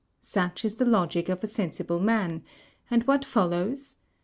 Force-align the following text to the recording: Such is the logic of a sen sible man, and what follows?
Such 0.19 0.65
is 0.65 0.77
the 0.77 0.85
logic 0.85 1.29
of 1.29 1.43
a 1.43 1.47
sen 1.47 1.69
sible 1.69 2.01
man, 2.01 2.43
and 2.89 3.03
what 3.03 3.23
follows? 3.23 3.97